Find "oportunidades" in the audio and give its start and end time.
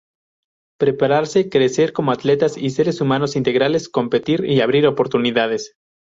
4.87-5.75